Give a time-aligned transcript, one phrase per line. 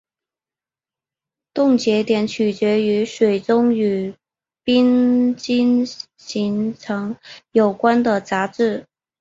[1.53, 4.15] 冻结点取决于水中与
[4.63, 5.85] 冰晶
[6.17, 7.15] 形成
[7.51, 8.87] 有关的杂质。